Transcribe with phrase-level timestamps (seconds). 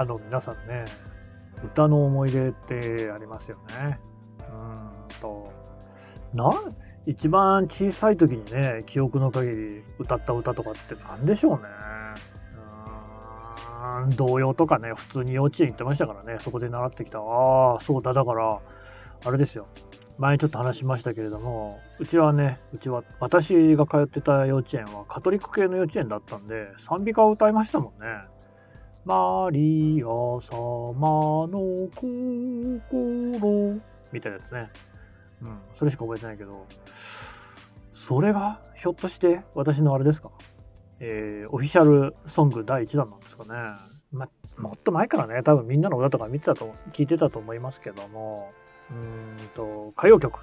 [0.00, 0.86] あの、皆さんね、
[1.62, 4.00] 歌の思い出ってありますよね。
[4.38, 5.52] うんと、
[6.32, 6.50] な、
[7.04, 11.68] 一番小さい時にね、記憶の限り歌った歌とかって何でしょうね。
[13.36, 17.18] うーん、童謡とかね、普通に幼稚園行ってましたからね、そこで習ってきた。
[17.18, 18.58] ああ、そうだ、だから、
[19.26, 19.66] あれですよ。
[20.16, 28.39] 前にちょっと話しましたけれども、うちはね、うちは、私が通ってた幼稚園はカトリック系の幼稚園だったんで、賛美歌を歌いましたもんね。
[29.04, 33.80] マリア様の心
[34.12, 34.70] みたいなやつね。
[35.42, 36.66] うん、それしか覚えてないけど、
[37.94, 40.30] それがひょっとして私のあれですか？
[41.00, 43.50] えー、オフィシャルソング第1弾なんですかね。
[44.12, 44.28] ま、
[44.58, 48.52] もっと前からね、多分みんなの歌とか見てたと、聞いてたと思いますけども、
[48.90, 50.40] うんと、歌謡曲。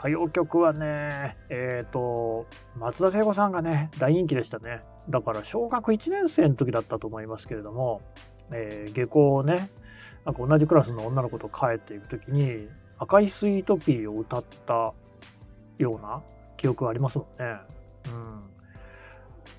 [0.00, 2.46] 歌謡曲はね、えっ、ー、と、
[2.78, 4.80] 松田聖子さんがね、大人気でしたね。
[5.10, 8.00] だから小学1年生の時だったと思いますけれども、
[8.50, 9.68] えー、下校をね、
[10.24, 12.66] なんか同じクラスの女の子と帰っていく時に、
[12.98, 14.94] 赤いスイートピーを歌った
[15.76, 16.22] ような
[16.56, 17.58] 記憶がありますもんね。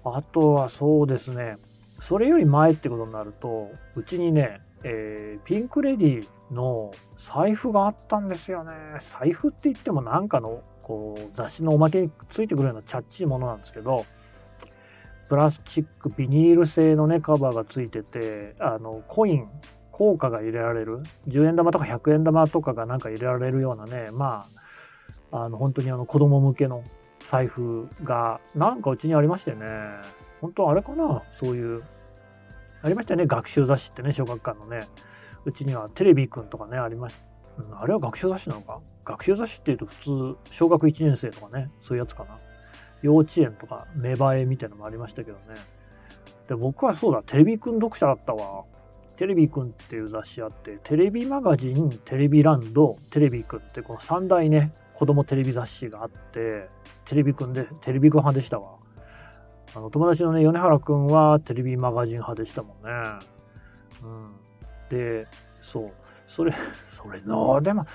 [0.05, 0.11] うん。
[0.11, 1.57] あとはそうですね、
[2.01, 6.91] それより前ってことになると、うちにね、えー、ピンクレディの
[7.33, 8.71] 財布があったんですよね。
[9.19, 14.05] 財布って言ってもなんかのこう雑誌のおまけについてくるようなチャッチいものなんですけど、
[15.29, 19.47] プラスチック、ビニール製のね、カバーがついてて、あの、コイン、
[19.97, 24.45] 硬貨が入れられる、10円玉とか100円玉とかがなんか入れられるようなね、ま
[25.31, 26.83] あ、あの、本当にあの子供向けの
[27.29, 29.57] 財布が、なんかうちにありましてね、
[30.41, 31.81] 本当あれかな、そういう
[32.83, 34.87] ありましたよね、学習雑誌ってね、小学館のね。
[35.45, 37.15] うちにはテレビくんとかね、ありまし
[37.57, 37.63] た。
[37.63, 38.79] うん、あれは学習雑誌なのか？
[39.05, 42.37] 学習雑誌っていうと普通、小学1年生とかね、そういうやつかな。
[43.01, 45.55] 幼稚園とか芽生えみたいなのもありましたけどね。
[46.47, 48.63] で、僕はそうだ、テレビくん読者だったわ。
[49.17, 56.69] テレビくんっていう雑誌あって、テレビマガジン、テレビランド、テレビくんってこの3大ね、子供テレビ雑誌があって、
[57.05, 58.77] テレビくんで、テレビくん派でしたわ。
[59.75, 62.91] あの友達のね、米原くんはテレビマガジン派でしたもんね。
[64.03, 64.31] うん。
[64.89, 65.27] で、
[65.61, 65.91] そう。
[66.27, 66.53] それ、
[66.91, 67.85] それの、でも、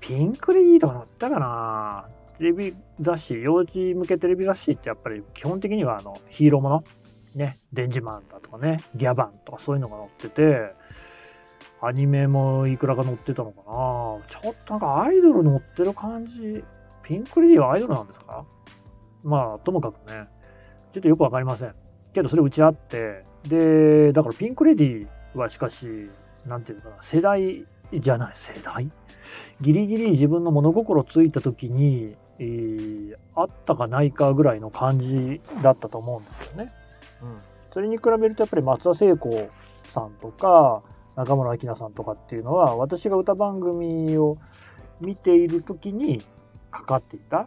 [0.00, 2.08] ピンクレディーとか載ったかな
[2.38, 6.84] テレビ雑誌、幼児向けテレビ雑誌ってやっぱり基本的にはあのヒーローもの、
[7.34, 10.74] ね、デンジマンだとかね、ギャバンとかそういうのが載ってて、
[11.80, 13.64] アニメもいくらか載ってたのかな
[14.28, 16.62] ちょっとなんかアイドル載ってる感じ、
[17.02, 18.44] ピンクレディーはアイドルなんですか？
[19.24, 20.28] まあ、ともかくね、
[20.96, 21.74] ちょっとよくわかりません。
[22.14, 26.08] けどそれうちあって、で、だからピンクレディーはしかし、
[26.46, 28.90] なんていうのかな、世代じゃない、世代？
[29.60, 36.72] ギリギリ自分の物心ついた時に、えー、あったかないかぐらいの感じだったと思うんですよね。
[37.22, 37.36] うん。
[37.72, 39.50] それに比べるとやっぱり松田聖子
[39.84, 40.82] さんとか、
[41.14, 44.38] 中村明菜さんとかっていうのは、私が歌番組を
[45.02, 46.22] 見ている時に
[46.70, 47.46] かかっていた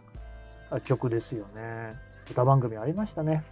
[0.84, 1.96] 曲ですよね。
[2.30, 3.44] 歌番組ありましたね。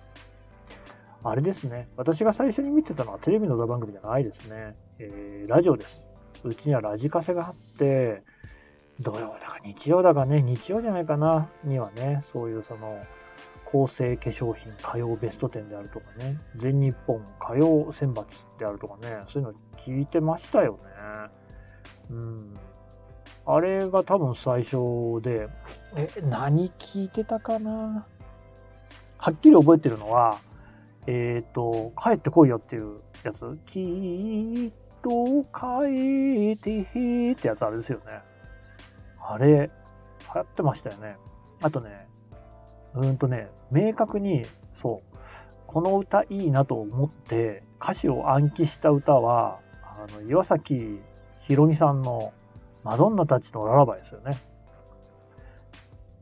[1.25, 1.89] あれですね。
[1.97, 4.75] 私が最初に見てたのはテレビの歌番組じゃないですね。
[4.99, 6.07] えー、ラジオです。
[6.45, 8.23] うちにはラジカセがあって、
[9.01, 13.01] 土曜だか日曜だかね、日曜じゃないかな、にはね、そういうその、
[13.65, 18.25] 構成化粧品歌謡ベスト10であるとかね、全日本歌謡選抜
[18.59, 20.79] であるとかね、そういうの聞いてましたよね。
[22.11, 22.57] うん。
[23.47, 25.49] あれが多分最初で、
[25.97, 28.07] え、何聞いてたかな
[29.19, 30.39] はっきり覚えてるのは、
[31.07, 33.59] えっ、ー、と、帰ってこいよっていうやつ。
[33.67, 38.21] きっと帰ってへってやつあれですよね。
[39.21, 39.71] あれ、流
[40.35, 41.17] 行ってましたよね。
[41.61, 42.07] あとね、
[42.95, 45.17] うんとね、明確に、そう、
[45.67, 51.01] この歌いいなと思って歌詞を暗記した歌は、あの、岩崎
[51.41, 52.33] 宏美さんの
[52.85, 54.39] マドンナたちのララバイですよね。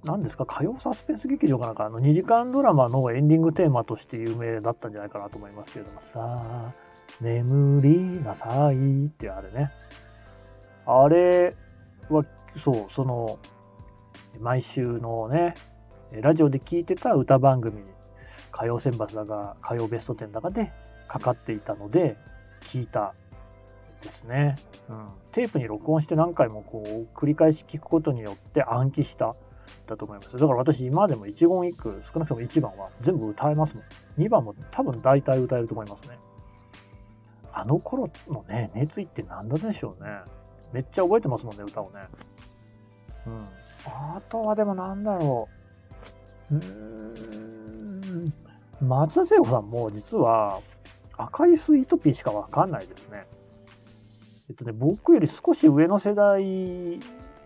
[0.04, 6.72] 何ですか、歌謡サスペンス劇場かなんか、あの2時間ドラマのエンディングテーマとして有名だったんじゃないかなと思いますけれども、さあ、
[7.20, 9.72] 眠りなさいってあれね。
[10.87, 11.54] あれ
[12.08, 12.25] は、
[12.62, 13.38] そう、その、
[14.38, 15.54] 毎週のね、
[16.12, 17.82] ラジオで聴いてた歌番組、
[18.54, 20.72] 歌謡選抜だが、歌謡ベスト10だかで
[21.08, 22.16] かかっていたので、
[22.60, 23.14] 聞いた
[24.02, 24.56] ですね。
[24.88, 25.08] うん。
[25.32, 29.34] テープに録音して何回もこう、繰り返し聞くことによって暗記した
[29.86, 30.32] だと思います。
[30.32, 34.22] だから私今でも一言一句、少なくとも1番は全部歌えますもん。
[34.22, 36.18] 2番も多分大体歌えると思いますね。
[37.52, 40.10] あの頃のね、熱意って何だでしょうね。
[40.72, 42.00] めっちゃ覚えてますもんね、歌をね。
[43.26, 43.46] うん。
[43.86, 45.48] あとはでもなんだろ
[46.50, 46.56] う。
[46.56, 46.64] うー
[48.24, 48.32] ん。
[48.80, 50.60] 松田聖子さんも実は
[51.16, 53.26] 赤いスイートピーしかわかんないですね。
[54.54, 57.00] とね、僕より少し上の世代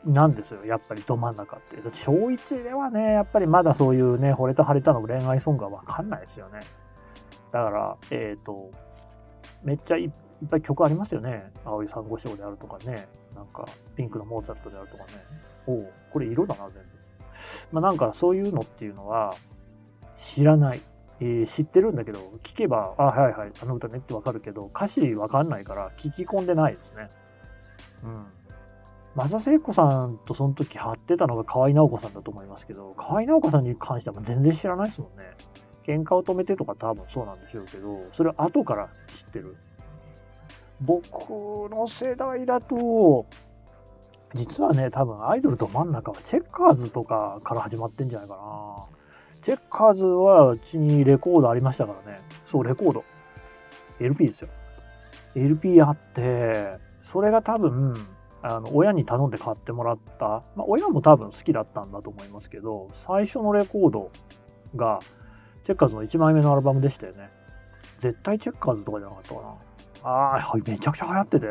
[0.05, 1.76] なんですよ、やっぱりど真ん中って。
[1.76, 6.61] だって小1ではね、やっぱりまだそういうね、惚れた腫れたの恋愛ソングはわかんないですよね。
[7.52, 8.70] だから、えっ、ー、と、
[9.62, 10.11] めっちゃいっ
[10.49, 11.52] ぱい曲ありますよね。
[11.64, 13.67] 青い珊瑚礁であるとかね、なんか
[13.97, 15.11] ピンクのモーツァルトであるとかね。
[15.67, 16.88] おお、これ色だな、全部。
[17.73, 19.35] まあなんかそういうのっていうのは
[20.17, 20.81] 知らない。
[21.23, 27.11] えー、知ってるんだけど、聞けば、あ、はいはい、あの歌ねってわかるけど、歌詞わかんないから聞き込んでないですね。
[28.03, 28.26] うん。
[29.15, 35.25] マサ聖子さんとその時貼ってたのが河合直子さんだと思いますけど、河合直子さんに関しては全然知らないですもんね。
[35.87, 39.57] 喧嘩を止めてとか多分そうなんでしょうけど、それは後から知ってる。
[40.81, 41.12] 僕
[41.71, 43.27] の世代だと、
[44.35, 48.85] 実はね、多分アイドルと真ん中はチェッカーズとかから始まってんじゃないかな。
[49.43, 52.21] チェッカーズはうちにレコードありましたからね。
[52.47, 53.05] そう、レコード。
[53.99, 54.49] LP ですよ。
[55.35, 57.95] LP あって、それが多分、
[58.43, 64.11] あの親に頼んで買ってもらった、まあ、親も多分好きだったんだと思いますけど、最初のレコード
[64.77, 65.01] が、
[65.67, 67.29] チェッカーズの1枚目のアルバムでしたよね。
[68.01, 70.11] 絶対チェッカーズとかじゃなかったかな。
[70.11, 71.47] ああ、めちゃくちゃ流行ってて、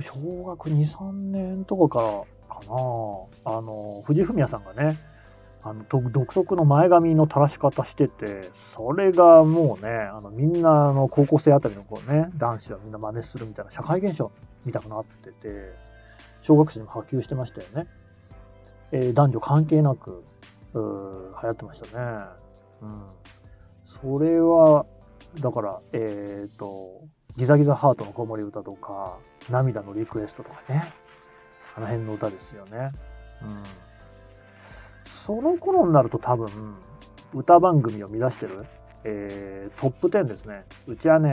[0.00, 2.08] 小学2、3年とかから
[2.48, 2.60] か
[3.44, 4.96] な、あの、藤井フミヤさんがね、
[5.62, 14.30] あの独特の前髪の垂らし方してて、それがもうね、あのみんなの高校生あたりのこうね、男子はみんな真似するみたいな社会現象
[14.64, 15.72] 見たくなってて、
[16.42, 17.86] 小学生にも波及してましたよね。
[18.92, 20.24] えー、男女関係なく、
[20.74, 22.24] 流行ってましたね。
[22.82, 23.02] うん。
[23.84, 24.86] それは、
[25.40, 27.02] だから、えっ、ー、と、
[27.36, 29.18] ギザギザハートの子守歌とか、
[29.50, 30.92] 涙のリクエストとかね。
[31.76, 32.90] あの辺の歌ですよね。
[33.42, 33.62] うん。
[35.06, 36.48] その頃になると多分、
[37.34, 38.64] 歌番組を乱してる、
[39.04, 40.64] えー、トップ10ですね。
[40.86, 41.30] うちはね、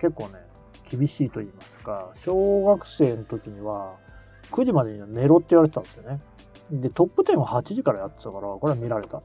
[0.00, 0.40] 結構ね、
[0.90, 3.94] 厳しいと言いますか、小学生の時には、
[4.50, 6.20] 9時までに寝ろって言われてたんですよね。
[6.70, 9.18] で、トップ10は8時からやってたから、これは見られた。
[9.18, 9.22] だ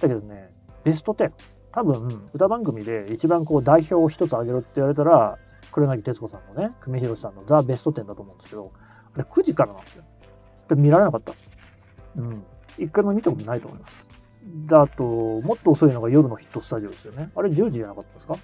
[0.00, 0.50] けどね、
[0.84, 1.30] ベスト10。
[1.72, 5.38] 多分、歌番組で一番こう代表を一つ挙げろって言われたら、
[5.70, 8.72] 黒柳徹子さんのね、久米宏さんのザ・ベスト10だと思うんですけど、
[9.14, 10.04] あれ9時からなんですよ。
[10.68, 11.32] で見られなかった。
[12.16, 12.44] うん。
[12.78, 14.06] 一回も見たことないと思います。
[14.66, 17.30] だと、もっと遅いのが夜のヒットスタジオですよね。
[17.36, 18.36] あれ10時じゃなかったですか？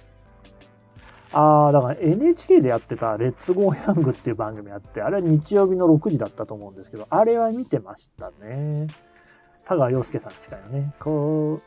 [1.33, 8.87] ああ、だから NHK でやってたレッツゴーヤングっていう番組あって、あれは日曜日の6時だったと思うんですけど、あれは見てましたね。
[9.65, 10.93] 田川陽介さん近いよね。
[10.99, 11.61] 恋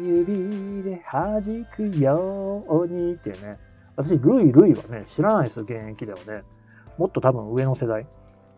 [0.00, 3.58] 指で弾くようにっていうね。
[3.96, 6.42] 私、ルイ・ルイはね、知らないですよ、現役ではね。
[6.96, 8.06] もっと多分上の世代。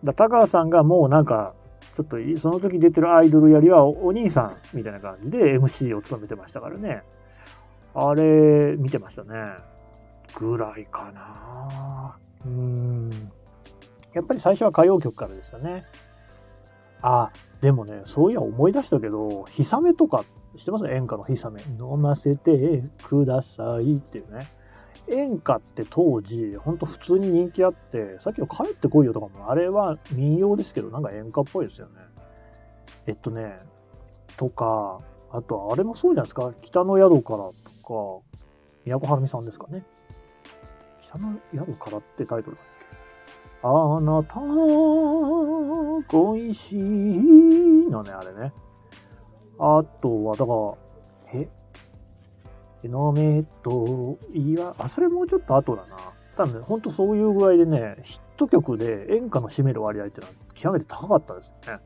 [0.04, 1.54] だ田川さんがもうなんか、
[1.96, 7.02] ちょっとその時出てるアイドルよりはお兄さんみたいな感じで MC を務めてましたからね。
[7.94, 9.73] あれ、見てましたね。
[10.36, 13.10] ぐらいかなうん。
[14.12, 15.84] やっぱり最初は歌謡曲からでしたね。
[17.02, 20.24] あ、でもね、そういや思い出したけど、ひさめとか、
[20.56, 20.86] 知ってます？
[20.86, 21.60] 演歌のひさめ。
[21.80, 24.46] 飲ませてくださいっていうね。
[25.08, 31.92] 演歌って当時、ほんと普通に人気あって、さっきの帰ってこいよとかも、あれは民謡ですけど、なんか演歌っぽいですよね。
[33.06, 33.58] えっとね、
[34.36, 35.00] とか、
[35.30, 36.54] あとあれもそうじゃないですか？
[36.62, 38.24] 北の宿からとか、
[38.86, 39.84] 宮古晴美さんですかね。
[41.14, 42.86] 北の宿からってタイトルだっけ
[43.62, 44.40] あなた、
[46.08, 46.80] 恋しい
[47.88, 48.52] のね、あれね。
[49.58, 51.48] あとは、だから、え
[52.88, 55.96] のめといわ、あ、それもうちょっと後だな。
[56.36, 61.60] 多分ね、ほんとそういう具合でね、ヒット曲で演歌の占める割合っていうのは極めて高かったですよね。
[61.66, 61.82] だか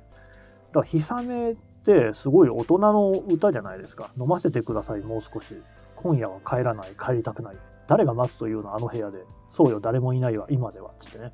[0.73, 4.11] ら、ひさめってすごい大人の歌じゃないですか。
[4.19, 5.55] 飲ませてください、もう少し。
[5.95, 7.57] 今夜は帰らない、帰りたくない。
[7.89, 9.25] 誰が待つというの、あの部屋で。
[9.51, 10.93] そうよ、誰もいないわ、今では。
[11.01, 11.33] つってね。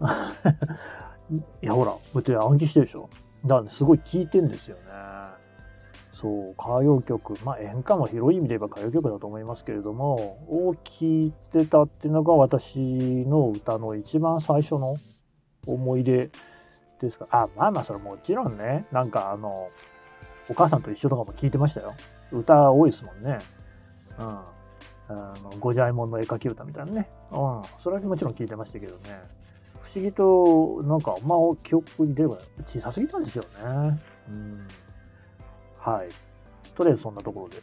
[1.62, 3.08] いや、ほら、うち暗記してるでしょ。
[3.44, 4.82] だからね、すごい聞いてんですよね。
[6.12, 14.96] そう、歌謡曲、まあ演歌も広い意味で言えば歌謡曲だと思いますけれども、を聴いてたっていうのが私の歌の一番最初の
[15.66, 16.30] 思い出
[17.00, 17.42] ですから。
[17.44, 19.70] あ、まあまあそれもちろんね、なんかあの、
[20.50, 21.94] お母さんと一緒とかも聞いてましたよ。
[22.32, 23.38] 歌多いですもんね。
[24.18, 24.38] うん。
[25.10, 27.08] あの、五左衛門の絵描き歌みたいなね。
[27.32, 27.62] うん。
[27.80, 29.20] それはもちろん聞いてましたけどね。
[29.80, 34.00] 不思議と、なんか、ま、記憶に出れば小さすぎたんですよね。
[34.28, 34.66] うん。
[35.78, 36.08] はい。
[36.74, 37.56] とりあえずそんなところで。